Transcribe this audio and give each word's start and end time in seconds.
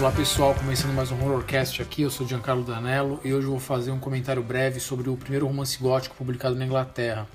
Olá 0.00 0.10
pessoal, 0.10 0.54
começando 0.54 0.94
mais 0.94 1.12
um 1.12 1.22
Horrorcast 1.22 1.82
aqui, 1.82 2.00
eu 2.00 2.10
sou 2.10 2.26
Giancarlo 2.26 2.64
Danello 2.64 3.20
e 3.22 3.34
hoje 3.34 3.46
eu 3.46 3.50
vou 3.50 3.60
fazer 3.60 3.90
um 3.90 4.00
comentário 4.00 4.42
breve 4.42 4.80
sobre 4.80 5.10
o 5.10 5.16
primeiro 5.16 5.46
romance 5.46 5.76
gótico 5.76 6.16
publicado 6.16 6.54
na 6.54 6.64
Inglaterra. 6.64 7.28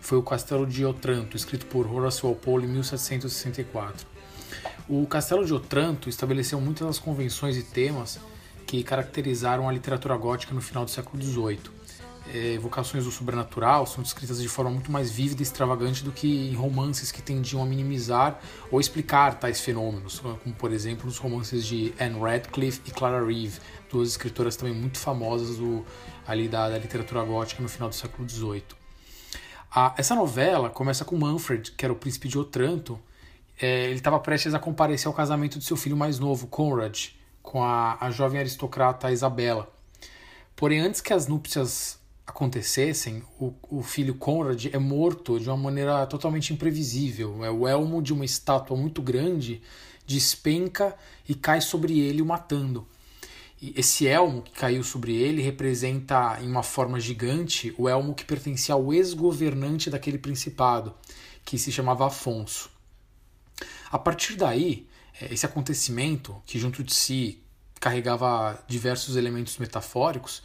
Foi 0.00 0.16
o 0.16 0.22
Castelo 0.22 0.66
de 0.66 0.82
Otranto, 0.82 1.36
escrito 1.36 1.66
por 1.66 1.86
Horace 1.86 2.22
Walpole 2.22 2.64
em 2.64 2.70
1764. 2.70 4.06
O 4.88 5.06
Castelo 5.06 5.44
de 5.44 5.52
Otranto 5.52 6.08
estabeleceu 6.08 6.58
muitas 6.58 6.86
das 6.86 6.98
convenções 6.98 7.54
e 7.58 7.62
temas 7.62 8.18
que 8.66 8.82
caracterizaram 8.82 9.68
a 9.68 9.72
literatura 9.72 10.16
gótica 10.16 10.54
no 10.54 10.62
final 10.62 10.86
do 10.86 10.90
século 10.90 11.22
XVIII 11.22 11.76
é, 12.32 12.54
evocações 12.54 13.04
do 13.04 13.10
sobrenatural 13.10 13.86
são 13.86 14.02
descritas 14.02 14.40
de 14.40 14.48
forma 14.48 14.70
muito 14.70 14.90
mais 14.90 15.10
vívida 15.10 15.42
e 15.42 15.44
extravagante 15.44 16.02
do 16.02 16.12
que 16.12 16.50
em 16.50 16.54
romances 16.54 17.12
que 17.12 17.22
tendiam 17.22 17.62
a 17.62 17.66
minimizar 17.66 18.40
ou 18.70 18.80
explicar 18.80 19.38
tais 19.38 19.60
fenômenos, 19.60 20.18
como 20.18 20.54
por 20.56 20.72
exemplo 20.72 21.06
nos 21.06 21.18
romances 21.18 21.64
de 21.64 21.94
Anne 22.00 22.18
Radcliffe 22.18 22.80
e 22.86 22.90
Clara 22.90 23.24
Reeve, 23.24 23.58
duas 23.90 24.10
escritoras 24.10 24.56
também 24.56 24.74
muito 24.74 24.98
famosas 24.98 25.56
do, 25.56 25.84
ali 26.26 26.48
da, 26.48 26.68
da 26.68 26.78
literatura 26.78 27.22
gótica 27.22 27.62
no 27.62 27.68
final 27.68 27.88
do 27.88 27.94
século 27.94 28.28
XVIII. 28.28 28.64
Essa 29.96 30.14
novela 30.14 30.70
começa 30.70 31.04
com 31.04 31.16
Manfred, 31.18 31.72
que 31.72 31.84
era 31.84 31.92
o 31.92 31.96
príncipe 31.96 32.28
de 32.28 32.38
Otranto. 32.38 32.98
É, 33.60 33.84
ele 33.84 33.96
estava 33.96 34.18
prestes 34.18 34.54
a 34.54 34.58
comparecer 34.58 35.06
ao 35.06 35.12
casamento 35.12 35.58
de 35.58 35.64
seu 35.66 35.76
filho 35.76 35.96
mais 35.96 36.18
novo, 36.18 36.46
Conrad, 36.46 37.08
com 37.42 37.62
a, 37.62 37.98
a 38.00 38.10
jovem 38.10 38.40
aristocrata 38.40 39.12
Isabela. 39.12 39.70
Porém, 40.54 40.80
antes 40.80 41.02
que 41.02 41.12
as 41.12 41.26
núpcias 41.26 42.00
acontecessem, 42.26 43.22
o, 43.38 43.54
o 43.70 43.82
filho 43.82 44.14
Conrad 44.14 44.66
é 44.66 44.78
morto 44.78 45.38
de 45.38 45.48
uma 45.48 45.56
maneira 45.56 46.06
totalmente 46.06 46.52
imprevisível. 46.52 47.44
É 47.44 47.50
o 47.50 47.66
elmo 47.68 48.02
de 48.02 48.12
uma 48.12 48.24
estátua 48.24 48.76
muito 48.76 49.00
grande 49.00 49.62
despenca 50.06 50.96
e 51.28 51.34
cai 51.34 51.60
sobre 51.60 51.98
ele, 51.98 52.22
o 52.22 52.26
matando. 52.26 52.86
E 53.60 53.72
esse 53.76 54.06
elmo 54.06 54.42
que 54.42 54.52
caiu 54.52 54.84
sobre 54.84 55.14
ele 55.14 55.42
representa, 55.42 56.38
em 56.40 56.48
uma 56.48 56.62
forma 56.62 57.00
gigante, 57.00 57.74
o 57.76 57.88
elmo 57.88 58.14
que 58.14 58.24
pertencia 58.24 58.74
ao 58.74 58.92
ex-governante 58.92 59.90
daquele 59.90 60.18
principado, 60.18 60.94
que 61.44 61.58
se 61.58 61.72
chamava 61.72 62.06
Afonso. 62.06 62.70
A 63.90 63.98
partir 63.98 64.36
daí, 64.36 64.86
é, 65.20 65.32
esse 65.32 65.46
acontecimento, 65.46 66.40
que 66.44 66.58
junto 66.58 66.84
de 66.84 66.94
si 66.94 67.42
carregava 67.80 68.62
diversos 68.68 69.16
elementos 69.16 69.56
metafóricos, 69.58 70.42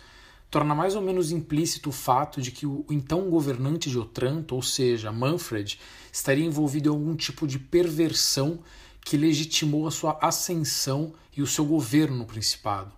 torna 0.52 0.76
mais 0.76 0.96
ou 0.96 1.02
menos 1.02 1.32
implícito 1.32 1.90
o 1.90 1.94
fato 1.94 2.42
de 2.42 2.52
que 2.52 2.68
o 2.68 2.86
então 2.90 3.30
governante 3.30 3.90
de 3.90 3.98
Otranto, 3.98 4.54
ou 4.54 4.62
seja, 4.62 5.10
Manfred, 5.10 5.80
estaria 6.12 6.46
envolvido 6.46 6.90
em 6.90 6.92
algum 6.92 7.16
tipo 7.16 7.48
de 7.48 7.58
perversão 7.58 8.60
que 9.04 9.16
legitimou 9.16 9.88
a 9.88 9.92
sua 9.92 10.20
ascensão 10.22 11.14
e 11.36 11.42
o 11.42 11.48
seu 11.48 11.64
governo 11.64 12.18
no 12.18 12.26
Principado. 12.26 12.92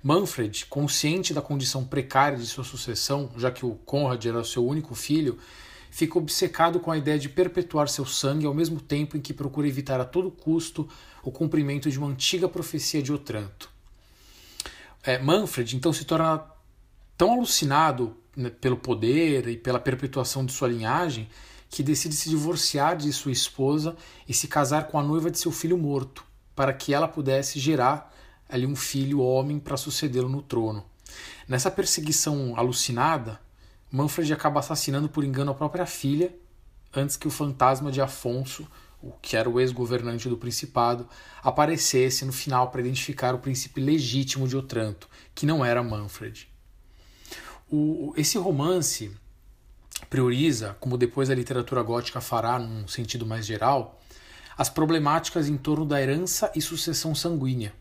Manfred, 0.00 0.66
consciente 0.66 1.34
da 1.34 1.42
condição 1.42 1.84
precária 1.84 2.38
de 2.38 2.46
sua 2.46 2.64
sucessão, 2.64 3.30
já 3.36 3.50
que 3.50 3.66
o 3.66 3.74
Conrad 3.84 4.24
era 4.24 4.44
seu 4.44 4.64
único 4.64 4.94
filho, 4.94 5.38
fica 5.90 6.18
obcecado 6.18 6.78
com 6.78 6.90
a 6.90 6.96
ideia 6.96 7.18
de 7.18 7.28
perpetuar 7.28 7.88
seu 7.88 8.06
sangue 8.06 8.46
ao 8.46 8.54
mesmo 8.54 8.80
tempo 8.80 9.16
em 9.16 9.20
que 9.20 9.34
procura 9.34 9.68
evitar 9.68 10.00
a 10.00 10.04
todo 10.04 10.30
custo 10.30 10.88
o 11.22 11.32
cumprimento 11.32 11.90
de 11.90 11.98
uma 11.98 12.08
antiga 12.08 12.48
profecia 12.48 13.02
de 13.02 13.12
Otranto. 13.12 13.70
É, 15.02 15.18
Manfred 15.18 15.76
então 15.76 15.92
se 15.92 16.04
torna 16.04 16.52
tão 17.22 17.34
alucinado 17.34 18.16
né, 18.36 18.50
pelo 18.50 18.76
poder 18.76 19.46
e 19.46 19.56
pela 19.56 19.78
perpetuação 19.78 20.44
de 20.44 20.50
sua 20.50 20.66
linhagem 20.66 21.28
que 21.70 21.80
decide 21.80 22.16
se 22.16 22.28
divorciar 22.28 22.96
de 22.96 23.12
sua 23.12 23.30
esposa 23.30 23.94
e 24.28 24.34
se 24.34 24.48
casar 24.48 24.88
com 24.88 24.98
a 24.98 25.04
noiva 25.04 25.30
de 25.30 25.38
seu 25.38 25.52
filho 25.52 25.78
morto, 25.78 26.24
para 26.52 26.72
que 26.72 26.92
ela 26.92 27.06
pudesse 27.06 27.60
gerar 27.60 28.12
ali 28.48 28.66
um 28.66 28.74
filho 28.74 29.20
homem 29.20 29.60
para 29.60 29.76
sucedê-lo 29.76 30.28
no 30.28 30.42
trono. 30.42 30.84
Nessa 31.46 31.70
perseguição 31.70 32.54
alucinada, 32.56 33.40
Manfred 33.88 34.32
acaba 34.32 34.58
assassinando 34.58 35.08
por 35.08 35.22
engano 35.22 35.52
a 35.52 35.54
própria 35.54 35.86
filha 35.86 36.34
antes 36.92 37.16
que 37.16 37.28
o 37.28 37.30
fantasma 37.30 37.92
de 37.92 38.00
Afonso, 38.00 38.66
o 39.00 39.12
que 39.12 39.36
era 39.36 39.48
o 39.48 39.60
ex-governante 39.60 40.28
do 40.28 40.36
principado, 40.36 41.08
aparecesse 41.40 42.24
no 42.24 42.32
final 42.32 42.72
para 42.72 42.80
identificar 42.80 43.32
o 43.32 43.38
príncipe 43.38 43.80
legítimo 43.80 44.48
de 44.48 44.56
Otranto, 44.56 45.08
que 45.36 45.46
não 45.46 45.64
era 45.64 45.84
Manfred. 45.84 46.50
O, 47.74 48.12
esse 48.18 48.36
romance 48.36 49.10
prioriza, 50.10 50.76
como 50.78 50.98
depois 50.98 51.30
a 51.30 51.34
literatura 51.34 51.82
gótica 51.82 52.20
fará 52.20 52.58
num 52.58 52.86
sentido 52.86 53.24
mais 53.24 53.46
geral, 53.46 53.98
as 54.58 54.68
problemáticas 54.68 55.48
em 55.48 55.56
torno 55.56 55.86
da 55.86 56.00
herança 56.00 56.52
e 56.54 56.60
sucessão 56.60 57.14
sanguínea. 57.14 57.72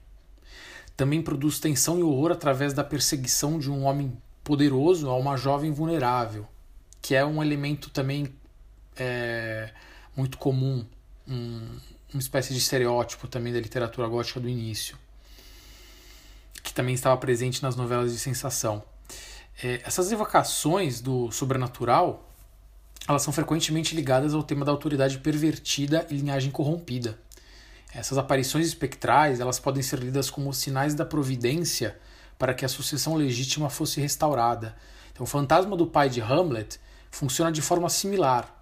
Também 0.95 1.21
produz 1.21 1.59
tensão 1.59 1.99
e 1.99 2.03
horror 2.03 2.31
através 2.31 2.73
da 2.73 2.85
perseguição 2.85 3.59
de 3.59 3.69
um 3.69 3.83
homem 3.83 4.17
poderoso 4.45 5.09
a 5.09 5.17
uma 5.17 5.35
jovem 5.35 5.73
vulnerável, 5.73 6.47
que 7.01 7.13
é 7.13 7.25
um 7.25 7.43
elemento 7.43 7.89
também 7.89 8.33
é, 8.95 9.73
muito 10.15 10.37
comum, 10.37 10.85
um, 11.27 11.67
uma 12.13 12.19
espécie 12.19 12.53
de 12.53 12.59
estereótipo 12.59 13.27
também 13.27 13.51
da 13.51 13.59
literatura 13.59 14.07
gótica 14.07 14.39
do 14.39 14.47
início, 14.47 14.97
que 16.63 16.73
também 16.73 16.95
estava 16.95 17.17
presente 17.17 17.61
nas 17.61 17.75
novelas 17.75 18.13
de 18.13 18.19
sensação. 18.19 18.83
É, 19.63 19.81
essas 19.85 20.11
evocações 20.11 21.01
do 21.01 21.31
sobrenatural 21.31 22.27
elas 23.07 23.23
são 23.23 23.33
frequentemente 23.33 23.95
ligadas 23.95 24.33
ao 24.33 24.43
tema 24.43 24.63
da 24.63 24.71
autoridade 24.71 25.17
pervertida 25.17 26.05
e 26.09 26.15
linhagem 26.15 26.51
corrompida. 26.51 27.17
Essas 27.93 28.17
aparições 28.17 28.67
espectrais 28.67 29.39
elas 29.39 29.59
podem 29.59 29.81
ser 29.81 29.99
lidas 29.99 30.29
como 30.29 30.53
sinais 30.53 30.93
da 30.93 31.03
providência 31.03 31.97
para 32.37 32.53
que 32.53 32.63
a 32.63 32.69
sucessão 32.69 33.15
legítima 33.15 33.69
fosse 33.69 33.99
restaurada. 33.99 34.75
Então, 35.11 35.23
o 35.23 35.27
fantasma 35.27 35.75
do 35.75 35.87
pai 35.87 36.09
de 36.09 36.21
Hamlet 36.21 36.79
funciona 37.09 37.51
de 37.51 37.61
forma 37.61 37.89
similar. 37.89 38.60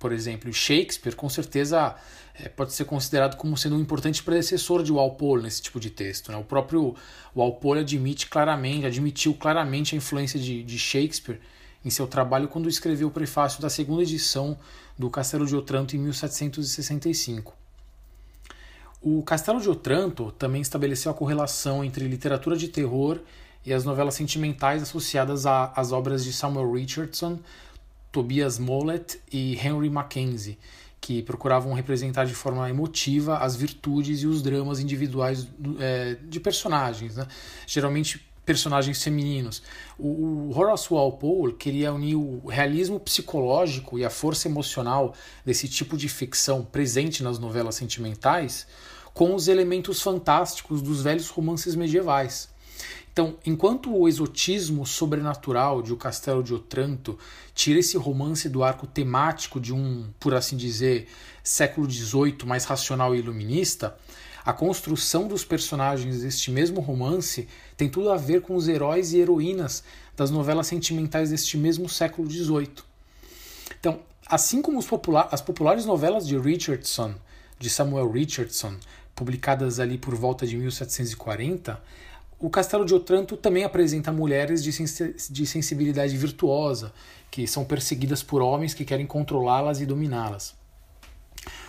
Por 0.00 0.12
exemplo, 0.12 0.50
Shakespeare, 0.50 1.14
com 1.14 1.28
certeza, 1.28 1.94
é, 2.34 2.48
pode 2.48 2.72
ser 2.72 2.86
considerado 2.86 3.36
como 3.36 3.54
sendo 3.54 3.76
um 3.76 3.80
importante 3.80 4.22
predecessor 4.22 4.82
de 4.82 4.90
Walpole 4.90 5.42
nesse 5.42 5.60
tipo 5.60 5.78
de 5.78 5.90
texto. 5.90 6.32
Né? 6.32 6.38
O 6.38 6.42
próprio 6.42 6.96
Walpole 7.36 7.80
admite 7.80 8.26
claramente, 8.26 8.86
admitiu 8.86 9.34
claramente 9.34 9.94
a 9.94 9.98
influência 9.98 10.40
de, 10.40 10.62
de 10.62 10.78
Shakespeare 10.78 11.38
em 11.84 11.90
seu 11.90 12.06
trabalho 12.06 12.48
quando 12.48 12.66
escreveu 12.66 13.08
o 13.08 13.10
prefácio 13.10 13.60
da 13.60 13.68
segunda 13.68 14.02
edição 14.02 14.58
do 14.98 15.10
Castelo 15.10 15.46
de 15.46 15.54
Otranto 15.54 15.94
em 15.94 15.98
1765. 15.98 17.54
O 19.02 19.22
Castelo 19.22 19.60
de 19.60 19.68
Otranto 19.68 20.32
também 20.32 20.62
estabeleceu 20.62 21.12
a 21.12 21.14
correlação 21.14 21.84
entre 21.84 22.08
literatura 22.08 22.56
de 22.56 22.68
terror 22.68 23.20
e 23.66 23.72
as 23.72 23.84
novelas 23.84 24.14
sentimentais 24.14 24.82
associadas 24.82 25.44
às 25.44 25.92
obras 25.92 26.24
de 26.24 26.32
Samuel 26.32 26.72
Richardson, 26.72 27.38
Tobias 28.12 28.58
Mollett 28.58 29.20
e 29.32 29.56
Henry 29.56 29.88
Mackenzie, 29.88 30.58
que 31.00 31.22
procuravam 31.22 31.72
representar 31.72 32.26
de 32.26 32.34
forma 32.34 32.68
emotiva 32.68 33.38
as 33.38 33.56
virtudes 33.56 34.22
e 34.22 34.26
os 34.26 34.42
dramas 34.42 34.80
individuais 34.80 35.48
é, 35.78 36.16
de 36.22 36.38
personagens, 36.38 37.16
né? 37.16 37.26
geralmente 37.66 38.30
personagens 38.44 39.02
femininos. 39.02 39.62
O, 39.98 40.50
Horace 40.54 40.92
Walpole 40.92 41.54
queria 41.54 41.92
unir 41.92 42.16
o 42.16 42.46
realismo 42.46 42.98
psicológico 42.98 43.98
e 43.98 44.04
a 44.04 44.10
força 44.10 44.48
emocional 44.48 45.14
desse 45.44 45.68
tipo 45.68 45.96
de 45.96 46.08
ficção 46.08 46.64
presente 46.64 47.22
nas 47.22 47.38
novelas 47.38 47.76
sentimentais 47.76 48.66
com 49.14 49.34
os 49.34 49.48
elementos 49.48 50.00
fantásticos 50.00 50.82
dos 50.82 51.02
velhos 51.02 51.28
romances 51.28 51.74
medievais. 51.74 52.48
Então, 53.20 53.36
enquanto 53.44 53.94
o 53.94 54.08
exotismo 54.08 54.86
sobrenatural 54.86 55.82
de 55.82 55.92
O 55.92 55.96
Castelo 55.98 56.42
de 56.42 56.54
Otranto 56.54 57.18
tira 57.54 57.78
esse 57.78 57.98
romance 57.98 58.48
do 58.48 58.64
arco 58.64 58.86
temático 58.86 59.60
de 59.60 59.74
um, 59.74 60.08
por 60.18 60.32
assim 60.32 60.56
dizer, 60.56 61.06
século 61.44 61.88
XVIII 61.88 62.46
mais 62.46 62.64
racional 62.64 63.14
e 63.14 63.18
iluminista, 63.18 63.94
a 64.42 64.54
construção 64.54 65.28
dos 65.28 65.44
personagens 65.44 66.22
deste 66.22 66.50
mesmo 66.50 66.80
romance 66.80 67.46
tem 67.76 67.90
tudo 67.90 68.10
a 68.10 68.16
ver 68.16 68.40
com 68.40 68.56
os 68.56 68.68
heróis 68.68 69.12
e 69.12 69.18
heroínas 69.18 69.84
das 70.16 70.30
novelas 70.30 70.66
sentimentais 70.66 71.28
deste 71.28 71.58
mesmo 71.58 71.90
século 71.90 72.26
XVIII. 72.26 72.72
Então, 73.78 74.00
assim 74.26 74.62
como 74.62 74.82
popula 74.82 75.28
as 75.30 75.42
populares 75.42 75.84
novelas 75.84 76.26
de 76.26 76.38
Richardson, 76.38 77.14
de 77.58 77.68
Samuel 77.68 78.10
Richardson, 78.10 78.76
publicadas 79.14 79.78
ali 79.78 79.98
por 79.98 80.14
volta 80.14 80.46
de 80.46 80.56
1740, 80.56 81.78
o 82.40 82.48
Castelo 82.48 82.86
de 82.86 82.94
Otranto 82.94 83.36
também 83.36 83.64
apresenta 83.64 84.10
mulheres 84.10 84.64
de, 84.64 84.72
sens 84.72 85.28
de 85.30 85.46
sensibilidade 85.46 86.16
virtuosa, 86.16 86.90
que 87.30 87.46
são 87.46 87.66
perseguidas 87.66 88.22
por 88.22 88.40
homens 88.40 88.72
que 88.72 88.84
querem 88.84 89.06
controlá-las 89.06 89.80
e 89.82 89.86
dominá-las. 89.86 90.58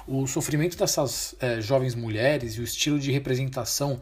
O 0.08 0.26
sofrimento 0.26 0.78
dessas 0.78 1.36
é, 1.42 1.60
jovens 1.60 1.94
mulheres 1.94 2.54
e 2.54 2.62
o 2.62 2.64
estilo 2.64 2.98
de 2.98 3.12
representação 3.12 4.00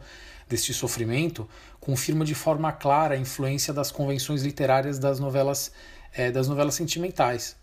deste 0.48 0.72
sofrimento 0.72 1.48
confirma 1.80 2.24
de 2.24 2.34
forma 2.34 2.72
clara 2.72 3.14
a 3.14 3.18
influência 3.18 3.74
das 3.74 3.90
convenções 3.90 4.42
literárias 4.42 4.98
das 4.98 5.18
novelas, 5.18 5.72
é, 6.14 6.30
das 6.30 6.46
novelas 6.46 6.74
sentimentais. 6.74 7.56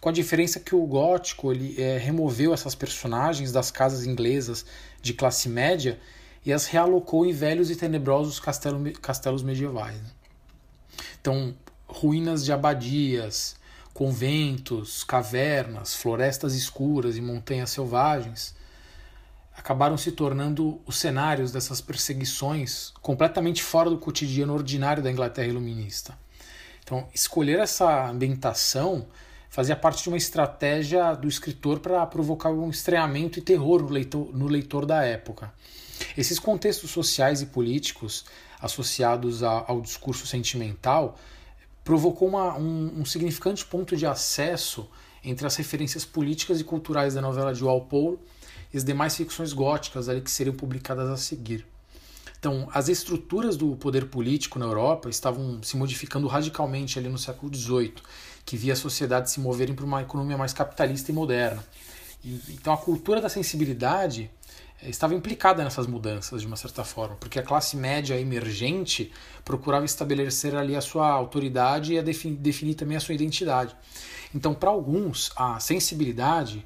Com 0.00 0.08
a 0.08 0.12
diferença 0.12 0.58
que 0.58 0.74
o 0.74 0.86
gótico 0.86 1.52
ele, 1.52 1.80
é, 1.80 1.98
removeu 1.98 2.52
essas 2.52 2.74
personagens 2.74 3.52
das 3.52 3.70
casas 3.70 4.06
inglesas 4.06 4.64
de 5.02 5.12
classe 5.12 5.48
média 5.48 5.98
e 6.44 6.52
as 6.52 6.66
realocou 6.66 7.24
em 7.24 7.32
velhos 7.32 7.70
e 7.70 7.76
tenebrosos 7.76 8.38
castelo, 8.38 8.92
castelos 9.00 9.42
medievais. 9.42 9.96
Né? 9.96 10.10
Então, 11.20 11.54
ruínas 11.88 12.44
de 12.44 12.52
abadias, 12.52 13.56
conventos, 13.92 15.04
cavernas, 15.04 15.94
florestas 15.94 16.54
escuras 16.54 17.16
e 17.16 17.20
montanhas 17.20 17.70
selvagens 17.70 18.54
acabaram 19.56 19.96
se 19.96 20.10
tornando 20.12 20.80
os 20.84 20.96
cenários 20.96 21.52
dessas 21.52 21.80
perseguições 21.80 22.92
completamente 23.00 23.62
fora 23.62 23.88
do 23.88 23.98
cotidiano 23.98 24.52
ordinário 24.52 25.02
da 25.02 25.10
Inglaterra 25.10 25.46
iluminista. 25.46 26.18
Então, 26.82 27.08
escolher 27.14 27.60
essa 27.60 28.10
ambientação 28.10 29.06
fazia 29.48 29.76
parte 29.76 30.02
de 30.02 30.08
uma 30.08 30.18
estratégia 30.18 31.14
do 31.14 31.28
escritor 31.28 31.78
para 31.78 32.04
provocar 32.06 32.50
um 32.50 32.68
estranhamento 32.68 33.38
e 33.38 33.42
terror 33.42 33.82
no 33.82 33.88
leitor, 33.88 34.36
no 34.36 34.48
leitor 34.48 34.84
da 34.84 35.04
época. 35.04 35.52
Esses 36.16 36.38
contextos 36.38 36.90
sociais 36.90 37.42
e 37.42 37.46
políticos 37.46 38.24
associados 38.60 39.42
a, 39.42 39.64
ao 39.66 39.80
discurso 39.80 40.26
sentimental 40.26 41.18
provocou 41.84 42.28
uma, 42.28 42.56
um, 42.56 43.00
um 43.00 43.04
significante 43.04 43.64
ponto 43.64 43.96
de 43.96 44.06
acesso 44.06 44.88
entre 45.22 45.46
as 45.46 45.56
referências 45.56 46.04
políticas 46.04 46.60
e 46.60 46.64
culturais 46.64 47.14
da 47.14 47.20
novela 47.20 47.52
de 47.52 47.62
Walpole 47.62 48.18
e 48.72 48.76
as 48.76 48.84
demais 48.84 49.16
ficções 49.16 49.52
góticas 49.52 50.08
ali 50.08 50.20
que 50.20 50.30
seriam 50.30 50.54
publicadas 50.54 51.08
a 51.08 51.16
seguir. 51.16 51.66
Então, 52.38 52.68
as 52.74 52.88
estruturas 52.88 53.56
do 53.56 53.74
poder 53.76 54.06
político 54.06 54.58
na 54.58 54.66
Europa 54.66 55.08
estavam 55.08 55.62
se 55.62 55.78
modificando 55.78 56.26
radicalmente 56.26 56.98
ali 56.98 57.08
no 57.08 57.16
século 57.16 57.54
XVIII, 57.54 57.94
que 58.44 58.54
via 58.54 58.74
a 58.74 58.76
sociedade 58.76 59.30
se 59.30 59.40
moverem 59.40 59.74
para 59.74 59.84
uma 59.84 60.02
economia 60.02 60.36
mais 60.36 60.52
capitalista 60.52 61.10
e 61.10 61.14
moderna. 61.14 61.64
E, 62.22 62.38
então, 62.50 62.72
a 62.72 62.76
cultura 62.76 63.18
da 63.18 63.30
sensibilidade 63.30 64.30
estava 64.82 65.14
implicada 65.14 65.62
nessas 65.62 65.86
mudanças 65.86 66.40
de 66.40 66.46
uma 66.46 66.56
certa 66.56 66.84
forma, 66.84 67.16
porque 67.16 67.38
a 67.38 67.42
classe 67.42 67.76
média 67.76 68.18
emergente 68.18 69.12
procurava 69.44 69.84
estabelecer 69.84 70.54
ali 70.54 70.76
a 70.76 70.80
sua 70.80 71.08
autoridade 71.08 71.94
e 71.94 72.02
definir, 72.02 72.36
definir 72.36 72.74
também 72.74 72.96
a 72.96 73.00
sua 73.00 73.14
identidade. 73.14 73.74
Então, 74.34 74.52
para 74.54 74.70
alguns, 74.70 75.32
a 75.36 75.58
sensibilidade 75.60 76.64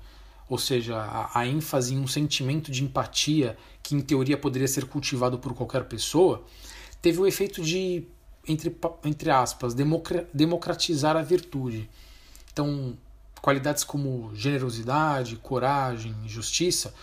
ou 0.48 0.56
seja, 0.56 0.96
a, 0.96 1.40
a 1.40 1.46
ênfase 1.46 1.94
em 1.94 1.98
um 1.98 2.06
sentimento 2.06 2.72
de 2.72 2.82
empatia 2.82 3.56
que 3.82 3.94
em 3.94 4.00
teoria 4.00 4.36
poderia 4.36 4.66
ser 4.66 4.86
cultivado 4.86 5.38
por 5.38 5.54
qualquer 5.54 5.84
pessoa, 5.84 6.44
teve 7.02 7.20
o 7.20 7.26
efeito 7.26 7.62
de, 7.62 8.04
entre, 8.46 8.74
entre 9.04 9.30
aspas, 9.30 9.74
democratizar 10.32 11.16
a 11.16 11.22
virtude. 11.22 11.88
Então, 12.52 12.96
qualidades 13.42 13.84
como 13.84 14.34
generosidade, 14.34 15.36
coragem, 15.36 16.14
justiça 16.26 16.94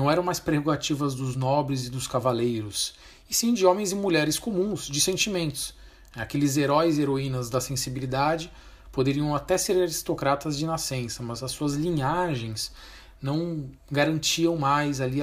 não 0.00 0.10
eram 0.10 0.22
mais 0.22 0.40
prerrogativas 0.40 1.14
dos 1.14 1.36
nobres 1.36 1.84
e 1.84 1.90
dos 1.90 2.08
cavaleiros, 2.08 2.94
e 3.28 3.34
sim 3.34 3.52
de 3.52 3.66
homens 3.66 3.92
e 3.92 3.94
mulheres 3.94 4.38
comuns, 4.38 4.86
de 4.86 4.98
sentimentos. 4.98 5.74
Aqueles 6.16 6.56
heróis 6.56 6.96
e 6.96 7.02
heroínas 7.02 7.50
da 7.50 7.60
sensibilidade 7.60 8.50
poderiam 8.90 9.34
até 9.34 9.58
ser 9.58 9.76
aristocratas 9.76 10.56
de 10.56 10.64
nascença, 10.64 11.22
mas 11.22 11.42
as 11.42 11.50
suas 11.50 11.74
linhagens 11.74 12.72
não 13.20 13.70
garantiam 13.90 14.56
mais 14.56 15.02
ali 15.02 15.20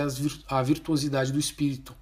a 0.47 0.61
virtuosidade 0.61 1.31
do 1.31 1.39
espírito. 1.39 1.95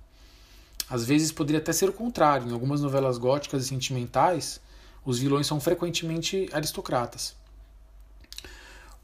Às 0.90 1.06
vezes 1.06 1.32
poderia 1.32 1.62
até 1.62 1.72
ser 1.72 1.88
o 1.88 1.94
contrário. 1.94 2.50
Em 2.50 2.52
algumas 2.52 2.82
novelas 2.82 3.18
góticas 3.18 3.64
e 3.64 3.70
sentimentais, 3.70 4.60
os 5.06 5.18
vilões 5.18 5.48
são 5.48 5.62
frequentemente 5.62 6.50
aristocratas. 6.52 7.38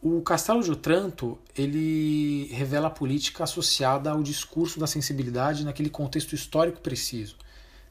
O 0.01 0.21
Castelo 0.21 0.63
de 0.63 0.71
Otranto 0.71 1.37
ele 1.55 2.47
revela 2.51 2.87
a 2.87 2.91
política 2.91 3.43
associada 3.43 4.09
ao 4.09 4.23
discurso 4.23 4.79
da 4.79 4.87
sensibilidade 4.87 5.63
naquele 5.63 5.91
contexto 5.91 6.33
histórico 6.33 6.81
preciso. 6.81 7.35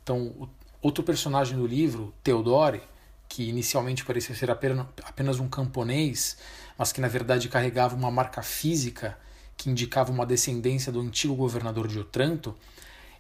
Então, 0.02 0.48
outro 0.82 1.04
personagem 1.04 1.56
do 1.56 1.64
livro, 1.64 2.12
Theodore, 2.24 2.82
que 3.28 3.48
inicialmente 3.48 4.04
parecia 4.04 4.34
ser 4.34 4.50
apenas 4.50 5.38
um 5.38 5.48
camponês, 5.48 6.36
mas 6.76 6.90
que 6.90 7.00
na 7.00 7.06
verdade 7.06 7.48
carregava 7.48 7.94
uma 7.94 8.10
marca 8.10 8.42
física 8.42 9.16
que 9.56 9.70
indicava 9.70 10.10
uma 10.10 10.26
descendência 10.26 10.90
do 10.90 11.00
antigo 11.00 11.36
governador 11.36 11.86
de 11.86 11.96
Otranto, 11.96 12.56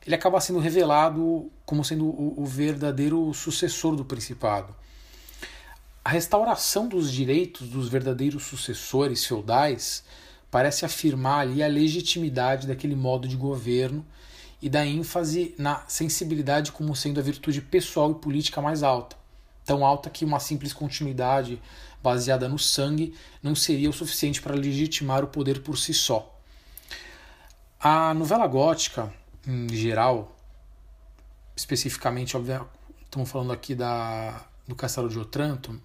ele 0.04 0.16
acaba 0.16 0.40
sendo 0.40 0.58
revelado 0.58 1.48
como 1.64 1.84
sendo 1.84 2.06
o, 2.06 2.44
verdadeiro 2.44 3.32
sucessor 3.34 3.94
do 3.94 4.04
principado. 4.04 4.74
A 6.10 6.12
restauração 6.12 6.88
dos 6.88 7.12
direitos 7.12 7.68
dos 7.68 7.88
verdadeiros 7.88 8.42
sucessores 8.42 9.24
feudais 9.24 10.02
parece 10.50 10.84
afirmar 10.84 11.42
ali 11.42 11.62
a 11.62 11.68
legitimidade 11.68 12.66
daquele 12.66 12.96
modo 12.96 13.28
de 13.28 13.36
governo 13.36 14.04
e 14.60 14.68
da 14.68 14.84
ênfase 14.84 15.54
na 15.56 15.84
sensibilidade 15.86 16.72
como 16.72 16.96
sendo 16.96 17.20
a 17.20 17.22
virtude 17.22 17.60
pessoal 17.60 18.10
e 18.10 18.16
política 18.16 18.60
mais 18.60 18.82
alta 18.82 19.16
tão 19.64 19.86
alta 19.86 20.10
que 20.10 20.24
uma 20.24 20.40
simples 20.40 20.72
continuidade 20.72 21.62
baseada 22.02 22.48
no 22.48 22.58
sangue 22.58 23.14
não 23.40 23.54
seria 23.54 23.88
o 23.88 23.92
suficiente 23.92 24.42
para 24.42 24.56
legitimar 24.56 25.22
o 25.22 25.28
poder 25.28 25.62
por 25.62 25.78
si 25.78 25.94
só. 25.94 26.36
A 27.78 28.12
novela 28.14 28.48
gótica, 28.48 29.14
em 29.46 29.68
geral, 29.68 30.36
especificamente, 31.54 32.36
estamos 33.04 33.30
falando 33.30 33.52
aqui 33.52 33.76
da, 33.76 34.44
do 34.66 34.74
Castelo 34.74 35.08
de 35.08 35.16
Otranto, 35.16 35.80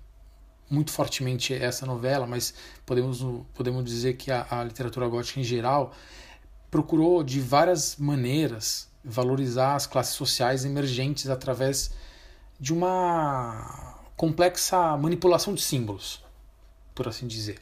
muito 0.70 0.92
fortemente 0.92 1.54
essa 1.54 1.86
novela, 1.86 2.26
mas 2.26 2.54
podemos, 2.86 3.24
podemos 3.54 3.84
dizer 3.84 4.16
que 4.16 4.32
a, 4.32 4.46
a 4.50 4.64
literatura 4.64 5.08
gótica 5.08 5.40
em 5.40 5.44
geral 5.44 5.94
procurou 6.72 7.24
de 7.24 7.40
várias 7.40 7.96
maneiras 7.98 8.90
valorizar 9.04 9.76
as 9.76 9.86
classes 9.86 10.16
sociais 10.16 10.66
emergentes 10.66 11.30
através 11.30 11.92
de 12.60 12.74
uma 12.74 13.96
complexa 14.16 14.98
manipulação 14.98 15.54
de 15.54 15.62
símbolos, 15.62 16.24
por 16.94 17.08
assim 17.08 17.28
dizer. 17.28 17.62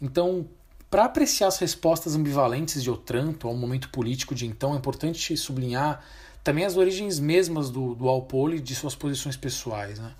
Então, 0.00 0.48
para 0.90 1.04
apreciar 1.04 1.48
as 1.48 1.58
respostas 1.58 2.14
ambivalentes 2.14 2.82
de 2.82 2.90
Otranto 2.90 3.48
ao 3.48 3.54
momento 3.54 3.88
político 3.90 4.34
de 4.34 4.46
então, 4.46 4.74
é 4.74 4.76
importante 4.76 5.36
sublinhar 5.36 6.04
também 6.42 6.64
as 6.64 6.76
origens 6.76 7.20
mesmas 7.20 7.70
do, 7.70 7.94
do 7.94 8.06
Walpole 8.06 8.56
e 8.56 8.60
de 8.60 8.74
suas 8.74 8.94
posições 8.94 9.36
pessoais. 9.36 9.98
Né? 9.98 10.12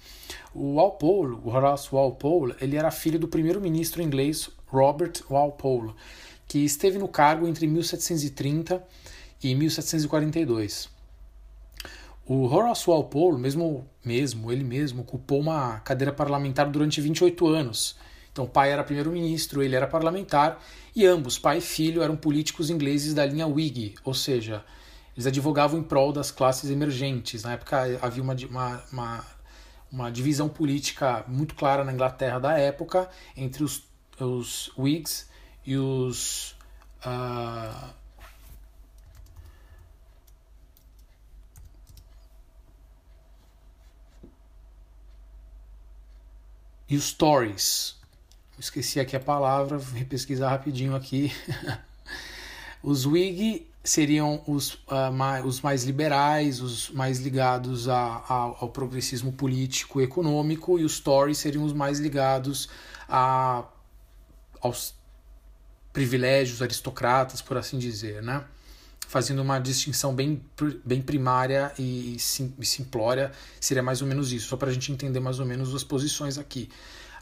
O 0.55 0.75
Walpole, 0.75 1.37
o 1.43 1.49
Horace 1.49 1.89
Walpole, 1.91 2.55
ele 2.61 2.77
era 2.77 2.91
filho 2.91 3.19
do 3.19 3.29
primeiro-ministro 3.29 4.03
inglês 4.03 4.49
Robert 4.67 5.13
Walpole, 5.29 5.95
que 6.47 6.59
esteve 6.59 6.99
no 6.99 7.09
cargo 7.09 7.47
entre 7.49 7.67
1730 7.67 8.83
e 9.43 9.55
1742. 9.55 10.89
O 12.25 12.45
Horace 12.45 12.87
Walpole, 12.87 13.39
mesmo, 13.39 13.87
mesmo 14.05 14.53
ele 14.53 14.63
mesmo, 14.63 15.03
ocupou 15.03 15.41
uma 15.41 15.81
cadeira 15.81 16.13
parlamentar 16.13 16.71
durante 16.71 17.01
28 17.01 17.49
anos. 17.49 17.97
Então, 18.31 18.45
o 18.45 18.49
pai 18.49 18.71
era 18.71 18.85
primeiro-ministro, 18.85 19.63
ele 19.63 19.75
era 19.75 19.87
parlamentar, 19.87 20.63
e 20.95 21.05
ambos, 21.05 21.39
pai 21.39 21.59
e 21.59 21.61
filho, 21.61 22.03
eram 22.03 22.17
políticos 22.17 22.71
ingleses 22.71 23.13
da 23.13 23.27
linha 23.27 23.47
Whig, 23.47 23.97
ou 24.05 24.15
seja, 24.15 24.65
eles 25.15 25.27
advogavam 25.27 25.79
em 25.79 25.83
prol 25.83 26.13
das 26.13 26.31
classes 26.31 26.71
emergentes. 26.71 27.43
Na 27.43 27.53
época 27.53 27.99
havia 28.01 28.23
uma, 28.23 28.35
uma, 28.49 28.85
uma, 28.93 29.27
uma 29.91 30.11
divisão 30.11 30.49
política 30.49 31.25
muito 31.29 31.55
clara 31.55 31.85
na 31.85 31.93
Inglaterra 31.93 32.39
da 32.39 32.59
época 32.59 33.09
entre 33.37 33.63
os, 33.63 33.83
os 34.19 34.73
Whigs 34.77 35.27
e 35.67 35.77
os. 35.77 36.57
Uh, 37.05 38.03
e 46.89 46.97
os 46.97 47.13
Tories. 47.13 47.97
Esqueci 48.59 49.01
aqui 49.01 49.17
a 49.17 49.21
palavra, 49.21 49.79
vou 49.79 49.99
repesquisar 49.99 50.51
rapidinho 50.51 50.95
aqui. 50.95 51.33
os 52.83 53.07
Whig 53.07 53.67
seriam 53.85 54.43
os, 54.47 54.75
uh, 54.75 55.13
mais, 55.13 55.45
os 55.45 55.61
mais 55.61 55.85
liberais, 55.85 56.61
os 56.61 56.91
mais 56.91 57.19
ligados 57.19 57.89
a, 57.89 57.97
a, 57.97 58.35
ao 58.61 58.69
progressismo 58.69 59.33
político 59.33 60.01
e 60.01 60.05
econômico, 60.05 60.79
e 60.79 60.85
os 60.85 61.01
Tories 61.01 61.39
seriam 61.39 61.65
os 61.65 61.73
mais 61.73 61.99
ligados 61.99 62.69
a, 63.09 63.65
aos 64.61 64.95
privilégios 65.93 66.63
aristocratas, 66.63 67.43
por 67.43 67.57
assim 67.57 67.79
dizer, 67.79 68.23
né? 68.23 68.45
fazendo 69.13 69.43
uma 69.43 69.59
distinção 69.59 70.15
bem, 70.15 70.43
bem 70.83 71.03
primária 71.03 71.71
e, 71.79 72.17
sim, 72.19 72.55
simplória, 72.63 73.31
seria 73.61 73.83
mais 73.83 74.01
ou 74.01 74.09
menos 74.09 74.33
isso, 74.33 74.49
só 74.49 74.57
para 74.57 74.71
a 74.71 74.73
gente 74.73 74.91
entender 74.91 75.21
mais 75.21 75.39
ou 75.39 75.45
menos 75.45 75.75
as 75.75 75.85
posições 75.85 76.39
aqui. 76.39 76.71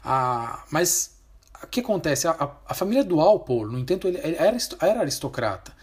Ah, 0.01 0.63
mas 0.71 1.17
o 1.61 1.67
que 1.67 1.81
acontece? 1.81 2.29
A, 2.29 2.55
a, 2.65 2.73
família 2.73 3.03
do 3.03 3.17
Walpole, 3.17 3.73
no 3.73 3.77
entanto, 3.77 4.07
ele, 4.07 4.19
ele 4.19 4.37
era, 4.37 4.57
era 4.79 5.01
aristocrata. 5.01 5.73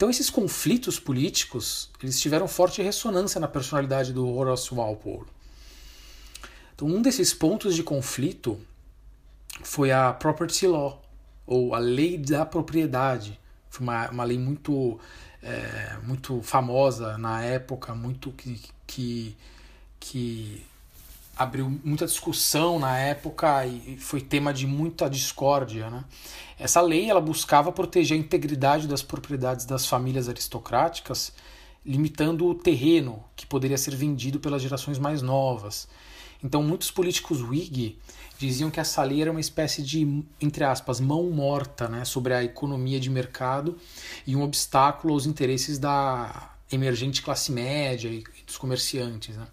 Então 0.00 0.08
esses 0.08 0.30
conflitos 0.30 0.98
políticos 0.98 1.90
eles 2.02 2.18
tiveram 2.18 2.48
forte 2.48 2.80
ressonância 2.80 3.38
na 3.38 3.46
personalidade 3.46 4.14
do 4.14 4.26
Horace 4.34 4.74
Walpole. 4.74 5.26
Então 6.74 6.88
um 6.88 7.02
desses 7.02 7.34
pontos 7.34 7.74
de 7.74 7.82
conflito 7.82 8.58
foi 9.62 9.92
a 9.92 10.10
property 10.10 10.66
law, 10.66 11.02
ou 11.46 11.74
a 11.74 11.78
lei 11.78 12.16
da 12.16 12.46
propriedade, 12.46 13.38
foi 13.68 13.86
uma, 13.86 14.08
uma 14.08 14.24
lei 14.24 14.38
muito 14.38 14.98
é, 15.42 15.98
muito 16.02 16.40
famosa 16.40 17.18
na 17.18 17.42
época, 17.42 17.94
muito 17.94 18.32
que, 18.32 18.58
que, 18.86 19.36
que 20.00 20.66
abriu 21.40 21.80
muita 21.82 22.04
discussão 22.04 22.78
na 22.78 22.98
época 22.98 23.64
e 23.64 23.96
foi 23.96 24.20
tema 24.20 24.52
de 24.52 24.66
muita 24.66 25.08
discórdia. 25.08 25.88
Né? 25.88 26.04
Essa 26.58 26.82
lei 26.82 27.08
ela 27.08 27.20
buscava 27.20 27.72
proteger 27.72 28.14
a 28.14 28.20
integridade 28.20 28.86
das 28.86 29.00
propriedades 29.00 29.64
das 29.64 29.86
famílias 29.86 30.28
aristocráticas, 30.28 31.32
limitando 31.84 32.46
o 32.46 32.54
terreno 32.54 33.24
que 33.34 33.46
poderia 33.46 33.78
ser 33.78 33.96
vendido 33.96 34.38
pelas 34.38 34.60
gerações 34.60 34.98
mais 34.98 35.22
novas. 35.22 35.88
Então, 36.44 36.62
muitos 36.62 36.90
políticos 36.90 37.40
Whig 37.40 37.98
diziam 38.38 38.70
que 38.70 38.78
essa 38.78 39.02
lei 39.02 39.22
era 39.22 39.30
uma 39.30 39.40
espécie 39.40 39.82
de, 39.82 40.22
entre 40.42 40.62
aspas, 40.62 41.00
mão 41.00 41.30
morta 41.30 41.88
né, 41.88 42.04
sobre 42.04 42.34
a 42.34 42.44
economia 42.44 43.00
de 43.00 43.08
mercado 43.08 43.78
e 44.26 44.36
um 44.36 44.42
obstáculo 44.42 45.14
aos 45.14 45.24
interesses 45.24 45.78
da 45.78 46.50
emergente 46.70 47.22
classe 47.22 47.50
média 47.50 48.10
e 48.10 48.24
dos 48.46 48.58
comerciantes. 48.58 49.38
Né? 49.38 49.46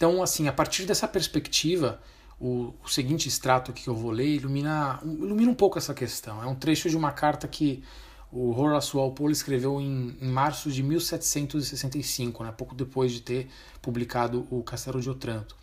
Então, 0.00 0.22
assim, 0.22 0.48
a 0.48 0.52
partir 0.52 0.86
dessa 0.86 1.06
perspectiva, 1.06 2.00
o, 2.40 2.72
o 2.82 2.88
seguinte 2.88 3.28
extrato 3.28 3.70
que 3.70 3.86
eu 3.86 3.94
vou 3.94 4.10
ler 4.10 4.28
ilumina, 4.28 4.98
ilumina 5.04 5.50
um 5.50 5.54
pouco 5.54 5.76
essa 5.76 5.92
questão. 5.92 6.42
É 6.42 6.46
um 6.46 6.54
trecho 6.54 6.88
de 6.88 6.96
uma 6.96 7.12
carta 7.12 7.46
que 7.46 7.84
o 8.32 8.58
Horace 8.58 8.96
Walpole 8.96 9.34
escreveu 9.34 9.78
em, 9.78 10.16
em 10.18 10.28
março 10.30 10.72
de 10.72 10.82
1765, 10.82 12.42
né, 12.42 12.50
pouco 12.50 12.74
depois 12.74 13.12
de 13.12 13.20
ter 13.20 13.50
publicado 13.82 14.46
o 14.50 14.62
Castelo 14.62 15.02
de 15.02 15.10
Otranto. 15.10 15.54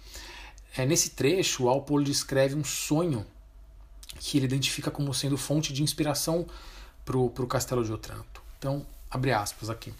É, 0.77 0.86
nesse 0.86 1.10
trecho, 1.15 1.63
Walpole 1.63 2.06
descreve 2.06 2.53
um 2.53 2.63
sonho 2.63 3.25
que 4.20 4.38
ele 4.38 4.46
identifica 4.46 4.91
como 4.91 5.12
sendo 5.15 5.36
fonte 5.36 5.74
de 5.74 5.82
inspiração 5.82 6.46
para 7.03 7.17
o 7.17 7.48
Castelo 7.48 7.84
de 7.84 7.91
Otranto. 7.91 8.44
Então, 8.60 8.86
abre 9.10 9.32
aspas 9.32 9.67
aqui. 9.67 9.91